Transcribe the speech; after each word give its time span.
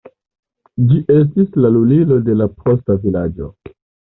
Ĝi 0.91 0.97
estis 1.17 1.53
la 1.65 1.71
lulilo 1.75 2.19
de 2.31 2.39
la 2.41 2.51
posta 2.63 2.99
vilaĝo. 3.05 3.53